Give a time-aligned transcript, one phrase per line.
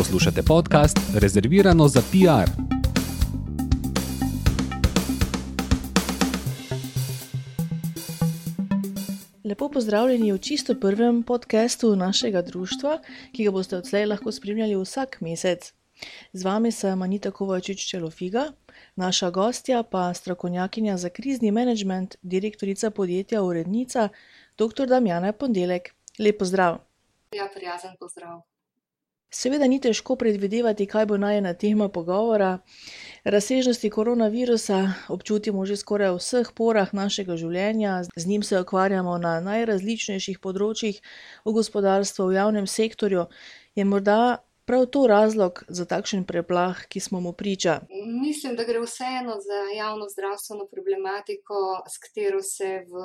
[0.00, 2.50] Poslušate podcast Rezervirano za PR.
[9.44, 12.98] Lepo pozdravljeni v čisto prvem podkastu našega društva,
[13.32, 15.72] ki ga boste odslej lahko spremljali vsak mesec.
[16.32, 18.52] Z vami sem Anita Kovačič Čelofiga,
[18.96, 24.08] naša gostja pa strokovnjakinja za krizni menedžment, direktorica podjetja Urednica,
[24.58, 24.86] dr.
[24.86, 25.92] Damjana Pondelek.
[26.18, 26.78] Lep pozdrav.
[27.36, 28.49] Ja, prijazen pozdrav.
[29.30, 32.58] Seveda ni težko predvidevati, kaj bo najena tema pogovora.
[33.24, 39.38] Razsežnosti koronavirusa občutimo že skoraj v vseh porah našega življenja, z njim se ukvarjamo na
[39.40, 40.98] najrazličnejših področjih,
[41.46, 43.28] v gospodarstvu, v javnem sektorju.
[43.78, 47.72] Je morda prav to razlog za takšen preplah, ki smo mu priča?
[48.22, 51.56] Mislim, da gre vseeno za javno zdravstveno problematiko,
[51.92, 53.02] s katero se v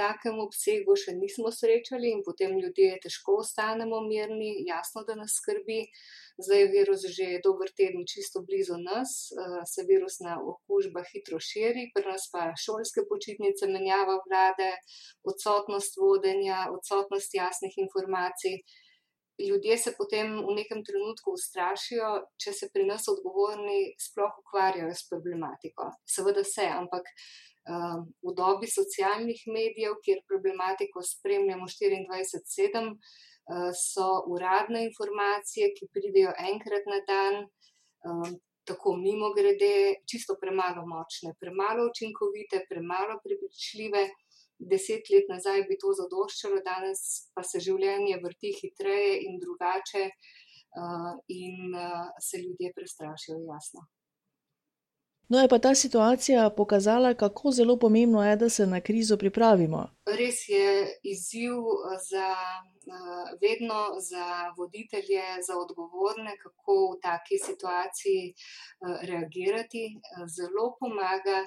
[0.00, 5.80] takem obsegu še nismo srečali in potem ljudje težko ostanemo mirni, jasno, da nas skrbi.
[6.44, 11.92] Zdaj je virus že dober teden čisto blizu nas, eh, se virusna okužba hitro širi,
[11.94, 14.72] pri nas pa šolske počitnice menjava vlade,
[15.30, 18.58] odsotnost vodenja, odsotnost jasnih informacij
[19.38, 25.08] ljudje se potem v nekem trenutku ustrašijo, če se pri nas odgovorni sploh ukvarjajo s
[25.10, 25.90] problematiko.
[26.06, 27.10] Seveda se, ampak
[27.66, 36.34] um, v dobi socialnih medijev, kjer problematiko spremljamo 24-7, uh, so uradne informacije, ki pridejo
[36.50, 37.46] enkrat na dan.
[38.06, 44.06] Um, Tako mimo grede, čisto premalo močne, premalo učinkovite, premalo prepričljive,
[44.58, 47.00] deset let nazaj bi to zadoščalo, danes
[47.34, 53.86] pa se življenje vrti hitreje in drugače, uh, in uh, se ljudje prestrašijo, jasno.
[55.28, 59.86] No, je pa ta situacija pokazala, kako zelo pomembno je, da se na krizo pripravimo.
[60.18, 61.54] Res je izziv
[62.10, 62.28] za
[63.42, 63.80] vedno
[64.10, 64.26] za
[64.58, 68.34] voditelje, za odgovorne, kako v taki situaciji
[69.08, 69.84] reagirati.
[70.36, 71.38] Zelo pomaga,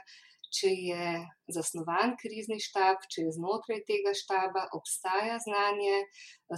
[0.54, 1.10] če je
[1.54, 6.00] zasnovan krizni štab, če je znotraj tega štaba obstaja znanje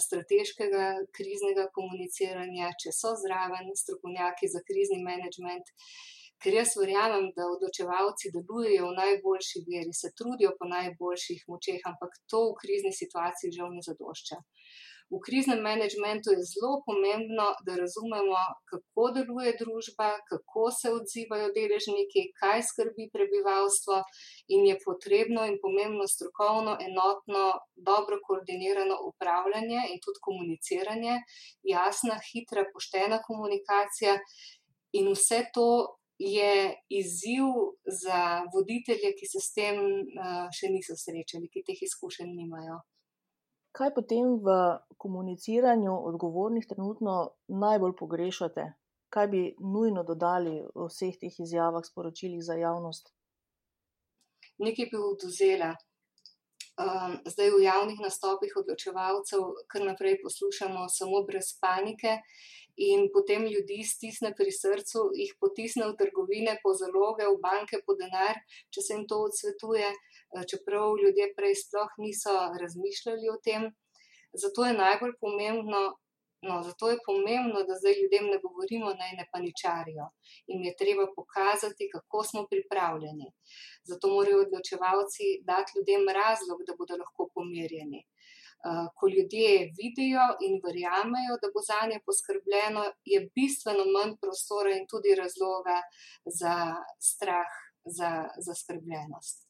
[0.05, 0.85] strateškega
[1.15, 5.73] kriznega komuniciranja, če so zraven strokovnjaki za krizni menedžment.
[6.39, 12.15] Ker jaz verjamem, da odločevalci delujejo v najboljši veri, se trudijo po najboljših močeh, ampak
[12.31, 14.39] to v krizni situaciji žal ne zadošča.
[15.09, 22.27] V kriznem menedžmentu je zelo pomembno, da razumemo, kako deluje družba, kako se odzivajo deležniki,
[22.39, 24.03] kaj skrbi prebivalstvo,
[24.53, 27.45] in je potrebno in pomembno strokovno, enotno,
[27.89, 31.15] dobro koordinirano upravljanje in tudi komuniciranje,
[31.73, 34.19] jasna, hitra, poštena komunikacija.
[34.93, 35.69] In vse to
[36.19, 36.53] je
[37.01, 37.49] izziv
[38.03, 38.21] za
[38.53, 42.81] voditelje, ki se s tem uh, še niso srečali, ki teh izkušenj nimajo.
[43.71, 44.55] Kaj potem v
[44.97, 48.65] komuniciranju odgovornih trenutno najbolj pogrešate?
[49.09, 53.13] Kaj bi nujno dodali v vseh teh izjavah, sporočilih za javnost?
[54.59, 55.75] Nekaj bi oduzela.
[56.79, 62.21] Um, zdaj v javnih nastopih odločevalcev kar naprej poslušamo samo brez panike,
[62.79, 67.95] in potem ljudi stisne pri srcu, jih potisne v trgovine, po zaloge, v banke, po
[67.99, 68.39] denar,
[68.71, 69.89] če se jim to odsvetuje.
[69.89, 73.71] Eh, čeprav ljudje prej sploh niso razmišljali o tem.
[74.33, 75.81] Zato je najbolj pomembno,
[76.47, 80.05] no, zato je pomembno da zdaj ljudem ne govorimo, naj ne paničarijo
[80.53, 83.27] in je treba pokazati, kako smo pripravljeni.
[83.89, 88.05] Zato morajo odločevalci dati ljudem razlog, da bodo lahko pomirjeni.
[88.59, 94.73] Eh, ko ljudje vidijo in verjamejo, da bo za nje poskrbljeno, je bistveno manj prostora
[94.75, 95.77] in tudi razloga
[96.25, 96.55] za
[96.99, 97.53] strah,
[97.85, 98.09] za
[98.45, 99.47] zaskrbljenost.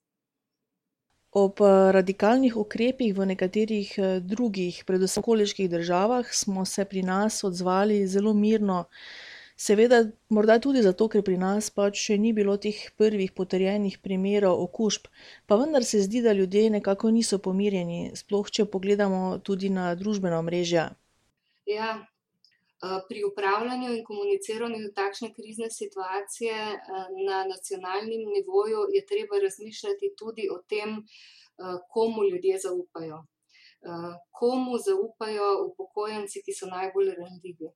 [1.32, 7.44] Ob eh, radikalnih ukrepih v nekaterih eh, drugih, predvsem okoliških državah, smo se pri nas
[7.44, 8.84] odzvali zelo mirno.
[9.60, 14.62] Seveda, morda tudi zato, ker pri nas pač še ni bilo teh prvih potrjenih primerov
[14.66, 15.10] okužb,
[15.48, 20.40] pa vendar se zdi, da ljudje nekako niso pomirjeni, sploh če pogledamo tudi na družbena
[20.40, 20.86] omrežja.
[21.68, 21.90] Ja,
[22.84, 26.80] Eh, pri upravljanju in komuniciranju takšne krizne situacije eh,
[27.28, 33.20] na nacionalnem nivoju je treba razmišljati tudi o tem, eh, komu ljudje zaupajo.
[34.40, 37.70] Komu zaupajo upokojenci, ki so najbolj ranljivi.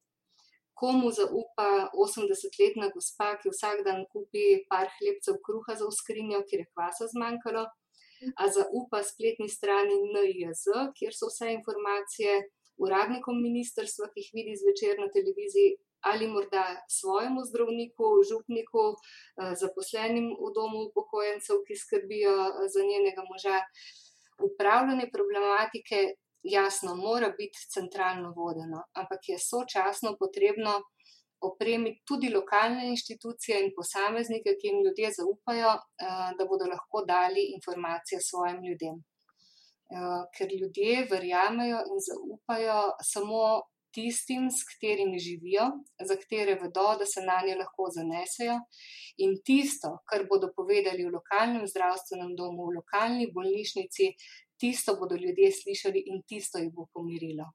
[0.74, 6.70] Komu zaupa 80-letna gospa, ki vsak dan kupi par hlebcev kruha za uskrinjo, ker je
[6.74, 7.68] kvasa zmanjkalo,
[8.40, 12.42] a zaupa spletni strani NIJZ, kjer so vse informacije
[12.82, 20.28] uradnikom ministrstva, ki jih vidi zvečer na televiziji, ali morda svojemu zdravniku, župniku, eh, zaposlenim
[20.40, 23.62] v domu upokojencev, ki skrbijo eh, za njenega moža.
[24.50, 26.00] Upravljanje problematike,
[26.44, 30.82] jasno, mora biti centralno vodeno, ampak je sočasno potrebno
[31.44, 35.74] opremiti tudi lokalne inštitucije in posameznike, ki jim ljudje zaupajo,
[36.38, 39.04] da bodo lahko dali informacije svojim ljudem.
[40.38, 42.80] Ker ljudje verjamejo in zaupajo
[43.14, 43.44] samo
[43.94, 45.66] tistim, s katerimi živijo,
[46.08, 48.56] za katere vedo, da se na nje lahko zanesejo.
[49.24, 54.16] In tisto, kar bodo povedali v lokalnem zdravstvenem domu, v lokalni bolnišnici,
[54.64, 57.52] tisto bodo ljudje slišali in tisto jih bo pomirilo.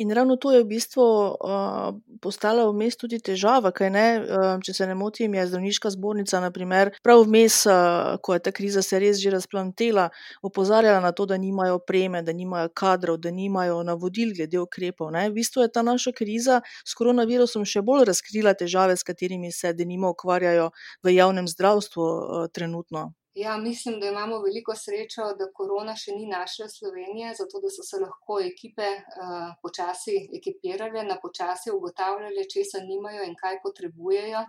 [0.00, 1.92] In ravno to je v bistvu uh,
[2.24, 6.94] postala vmes tudi težava, kaj ne, uh, če se ne motim, je zdravniška zbornica, naprimer,
[7.04, 10.08] prav vmes, uh, ko je ta kriza se res že razplantela,
[10.40, 15.12] opozarjala na to, da nimajo opreme, da nimajo kadrov, da nimajo navodil glede ukrepov.
[15.12, 15.28] Ne.
[15.28, 19.76] V bistvu je ta naša kriza s koronavirusom še bolj razkrila težave, s katerimi se
[19.76, 20.70] denimo ukvarjajo
[21.04, 23.10] v javnem zdravstvu uh, trenutno.
[23.34, 27.84] Ja, mislim, da imamo veliko srečo, da korona še ni našla Slovenije, zato da so
[27.86, 34.42] se lahko ekipe uh, počasi ekipirale, na počasi ugotavljale, če se nimajo in kaj potrebujejo.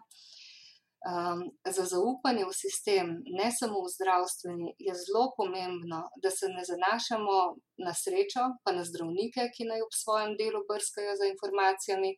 [1.02, 1.46] Um,
[1.78, 7.40] za zaupanje v sistem, ne samo v zdravstveni, je zelo pomembno, da se ne zanašamo
[7.86, 12.16] na srečo, pa na zdravnike, ki naj ob svojem delu brskajo za informacijami,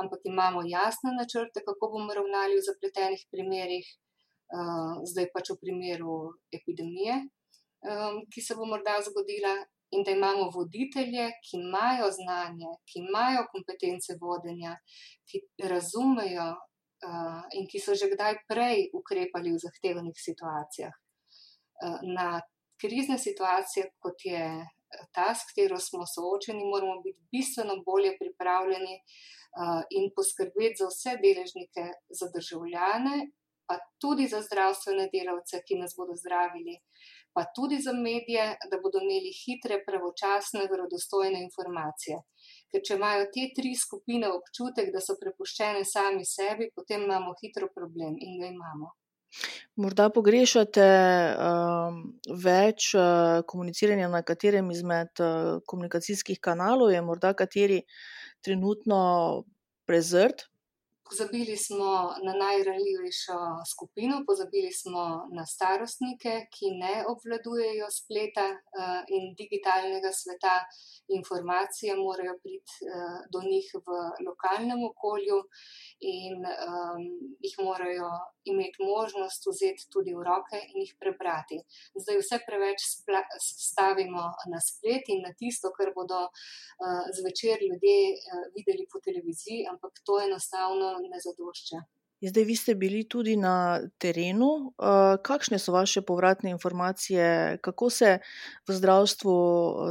[0.00, 3.88] ampak imamo jasne načrte, kako bomo ravnali v zapletenih primerih
[5.06, 6.16] zdaj pač v primeru
[6.52, 7.20] epidemije,
[8.32, 9.54] ki se bo morda zgodila,
[9.90, 14.76] in da imamo voditelje, ki imajo znanje, ki imajo kompetence vodenja,
[15.28, 15.40] ki
[15.72, 20.94] razumejo uh, in ki so že kdaj prej ukrepali v zahtevnih situacijah.
[20.94, 22.28] Uh, na
[22.80, 24.44] krizne situacije, kot je
[25.14, 29.02] ta, s katero smo soočeni, moramo biti bistveno bolje pripravljeni.
[29.98, 31.84] In poskrbeti za vse deležnike,
[32.18, 33.16] za državljane,
[33.70, 36.74] pa tudi za zdravstvene delavce, ki nas bodo zdravili,
[37.32, 42.18] pa tudi za medije, da bodo imeli hitre, pravočasne, verodostojne informacije.
[42.70, 47.70] Ker če imajo te tri skupine občutek, da so prepuščene sami sebi, potem imamo hitro
[47.76, 48.90] problem in ga imamo.
[49.78, 50.86] Morda pogrešate
[51.38, 52.02] um,
[52.42, 57.84] več uh, komuniciranja na katerem izmed uh, komunikacijskih kanalov, je morda kateri
[58.42, 59.00] trenutno
[59.86, 60.49] prezrt,
[61.10, 63.38] Pozabili smo na najranljivejšo
[63.72, 65.04] skupino, pozabili smo
[65.38, 70.56] na starostnike, ki ne obvladujejo spleta uh, in digitalnega sveta.
[71.18, 73.88] Informacije morajo priti uh, do njih v
[74.26, 75.38] lokalnem okolju
[76.14, 77.02] in um,
[77.44, 78.10] jih morajo
[78.52, 81.58] imeti možnost vzeti tudi v roke in jih prebrati.
[82.02, 82.86] Zdaj vse preveč
[83.70, 89.66] stavimo na splet in na tisto, kar bodo uh, zvečer ljudje uh, videli po televiziji,
[89.72, 91.80] ampak to enostavno ne zadošča.
[92.20, 94.74] Zdaj, vi ste bili tudi na terenu.
[94.76, 98.18] Uh, kakšne so vaše povratne informacije, kako se
[98.68, 99.36] v zdravstvu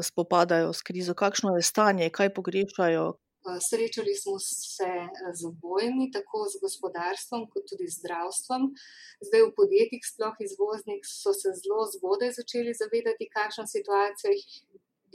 [0.03, 3.13] spopadajo s krizo, kakšno je stanje, kaj pogrešajo,
[3.47, 8.61] Eh, srečali smo se eh, z obojimi, tako z gospodarstvom, kot tudi z zdravstvom.
[9.27, 14.49] Zdaj v podjetjih, sploh izvoznik, so se zelo zgodaj začeli zavedati, kakšna situacija jih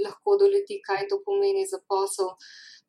[0.06, 2.34] lahko doleti, kaj to pomeni za posel.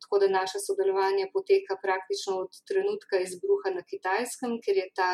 [0.02, 5.10] Tako da naše sodelovanje poteka praktično od trenutka izbruha na kitajskem, ker je ta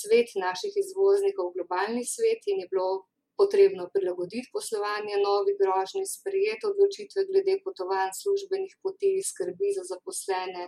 [0.00, 3.06] svet naših izvoznikov globalni svet in je bilo
[3.40, 10.64] potrebno prilagoditi poslovanje novi grožnji, sprejeti odločitve glede potovanj, službenih poti, skrbi za zaposlene,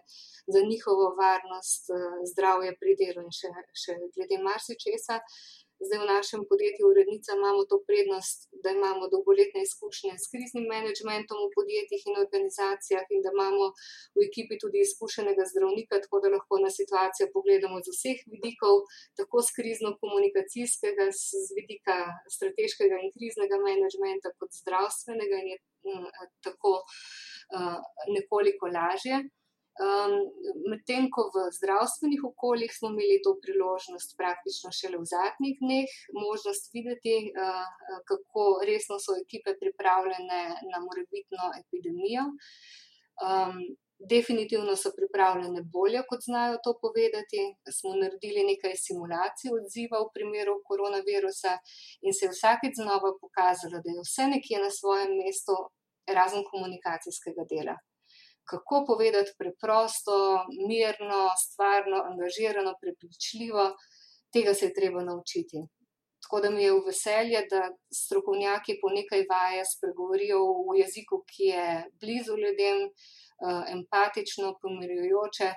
[0.54, 1.94] za njihovo varnost, eh,
[2.30, 3.50] zdravje pri delu in še,
[3.82, 5.16] še glede marsičesa.
[5.82, 11.38] Zdaj v našem podjetju Urednica imamo to prednost, da imamo dolgoletne izkušnje s kriznim menedžmentom
[11.44, 13.66] v podjetjih in organizacijah in da imamo
[14.16, 18.86] v ekipi tudi izkušenega zdravnika, tako da lahko na situacijo pogledamo z vseh vidikov,
[19.18, 21.98] tako z krizno-komunikacijskega, z vidika
[22.36, 25.58] strateškega in kriznega menedžmenta, kot zdravstvenega in je
[26.46, 26.74] tako
[28.16, 29.24] nekoliko lažje.
[29.74, 30.12] Um,
[30.70, 36.68] Medtem ko v zdravstvenih okoljih smo imeli to priložnost praktično šele v zadnjih dneh, možnost
[36.76, 37.64] videti, uh,
[38.06, 42.28] kako resno so ekipe pripravljene na morebitno epidemijo.
[43.18, 43.58] Um,
[43.98, 47.40] definitivno so pripravljene bolje, kot znajo to povedati.
[47.78, 51.56] Smo naredili nekaj simulacij odziva v primeru koronavirusa
[52.06, 55.56] in se je vsakeč znova pokazalo, da je vse nekje na svojem mestu,
[56.18, 57.76] razen komunikacijskega dela
[58.50, 60.14] kako povedati preprosto,
[60.68, 63.64] mirno, stvarno, angažirano, prepričljivo,
[64.32, 65.58] tega se je treba naučiti.
[66.22, 67.62] Tako da mi je v veselje, da
[68.00, 71.66] strokovnjaki po nekaj vaje spregovorijo v jeziku, ki je
[72.00, 75.48] blizu ljudem, eh, empatično, pomirjujoče.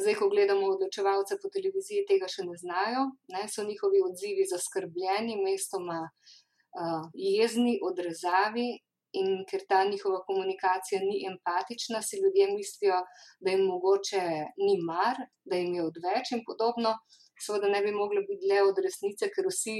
[0.00, 3.02] Zdaj, ko gledamo odločevalce po televiziji, tega še ne znajo,
[3.34, 8.66] ne, so njihovi odzivi zaskrbljeni, mestoma uh, jezni, odrezavi
[9.12, 12.98] in ker ta njihova komunikacija ni empatična, si ljudje mislijo,
[13.40, 14.24] da jim mogoče
[14.66, 16.94] ni mar, da jim je odveč in podobno.
[17.40, 19.78] Seveda ne bi moglo biti dlje od resnice, ker vsi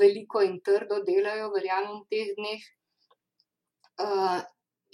[0.00, 2.64] veliko in trdo delajo, verjamem, v teh dneh.
[4.02, 4.40] Uh,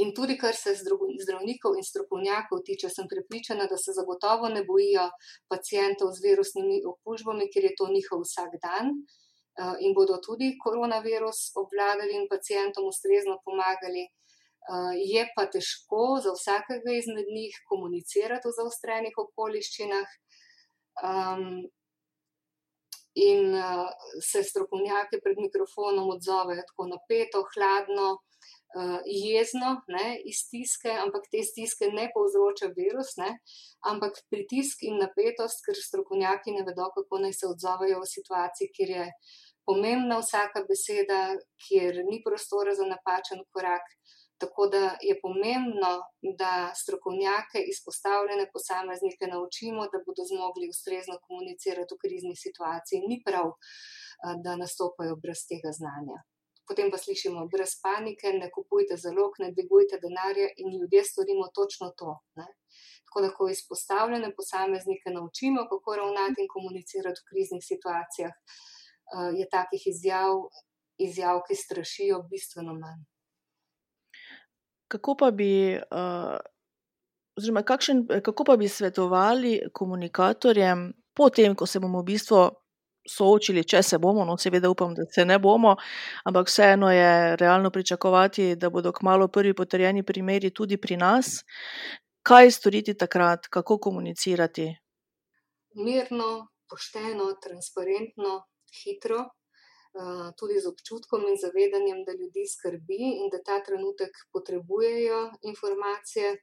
[0.05, 5.09] in tudi, kar se zdravnikov in strokovnjakov tiče, sem prepričana, da se zagotovo ne bojijo
[5.49, 8.93] pacijentov z virusnimi okužbami, ker je to njihov vsak dan.
[8.93, 9.24] Uh,
[9.81, 14.05] in bodo tudi koronavirus obvladali in pacijentom ustrezno pomagali.
[14.65, 20.15] Eh, je pa težko za vsakega izmed njih komunicirati v zaostrenih okoliščinah.
[21.05, 21.49] Um,
[23.15, 23.91] in uh,
[24.31, 28.07] se strokovnjaki pred mikrofonom odzovejo tako napeto, hladno,
[29.07, 33.31] jezno, ne, iz stiske, ampak te stiske ne povzroča virus, ne,
[33.91, 38.95] ampak pritisk in napetost, ker strokovnjaki ne vedo, kako naj se odzovejo v situaciji, kjer
[38.97, 41.21] je uh, pomembna vsaka beseda,
[41.65, 43.87] kjer ni prostora za napačen korak.
[44.43, 45.93] Tako da je pomembno,
[46.41, 53.07] da strokovnjake izpostavljene posameznike naučimo, da bodo zmogli ustrezno komunicirati v krizni situaciji.
[53.11, 53.53] Ni prav,
[54.45, 56.19] da nastopajo brez tega znanja.
[56.69, 61.89] Potem pa slišimo, brez panike, ne kupujte zalog, ne dvigujte denarja in ljudje storimo točno
[62.01, 62.13] to.
[62.41, 62.47] Ne?
[63.07, 68.74] Tako da, ko izpostavljene posameznike naučimo, kako ravnati in komunicirati v kriznih situacijah, uh,
[69.39, 70.49] je takih izjav,
[70.99, 73.05] izjav, ki strašijo, bistveno manj.
[74.89, 76.37] Kako pa bi, uh,
[77.39, 82.43] oziroma kakšen, kako pa bi svetovali komunikatorjem, potem, ko se bomo v bistvu
[83.09, 85.75] soočili, če se bomo, no, seveda upam, da se ne bomo,
[86.25, 91.43] ampak vseeno je realno pričakovati, da bodo kmalo prvi potrjeni primeri tudi pri nas.
[92.25, 94.71] Kaj storiti takrat, kako komunicirati?
[95.75, 98.41] Mirno, pošteno, transparentno,
[98.83, 105.21] hitro, eh, tudi z občutkom in zavedanjem, da ljudi skrbi in da ta trenutek potrebujejo
[105.43, 106.35] informacije.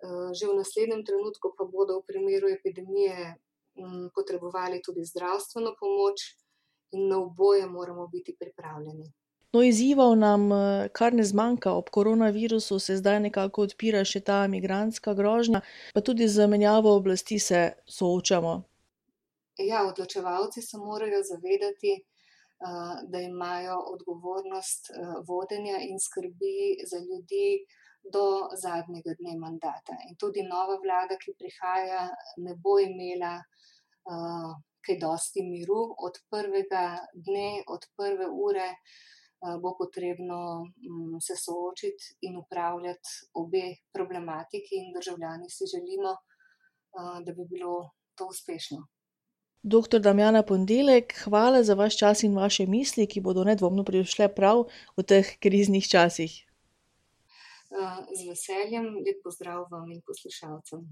[0.00, 3.36] Eh, že v naslednjem trenutku pa bodo v primeru epidemije
[3.76, 6.40] mm, potrebovali tudi zdravstveno pomoč,
[6.92, 9.12] in na oboje moramo biti pripravljeni.
[9.52, 11.72] No, izzivov nam eh, kar ne zmanjka.
[11.72, 15.60] Ob koronavirusu se zdaj nekako odpira še ta imigrantska grožnja,
[15.94, 18.69] pa tudi z menjavo oblasti se soočamo
[19.66, 26.56] ja, odločevalci se morajo zavedati, uh, da imajo odgovornost uh, vodenja in skrbi
[26.90, 27.64] za ljudi
[28.12, 28.26] do
[28.62, 29.96] zadnjega dne mandata.
[30.08, 34.50] In tudi nova vlada, ki prihaja, ne bo imela uh,
[34.86, 38.74] kaj dosti miru od prvega dne, od prve ure.
[39.62, 40.68] Bo potrebno
[41.26, 43.08] se soočiti in upravljati
[43.40, 43.62] obe
[43.92, 46.12] problematiki, in državljani si želimo,
[47.24, 48.82] da bi bilo to uspešno.
[49.62, 54.62] Doktor Damjana Pondelek, hvala za vaš čas in vaše misli, ki bodo nedvomno prišle prav
[54.96, 56.32] v teh kriznih časih.
[58.16, 60.88] Z veseljem, lep pozdrav vam in poslušalcem.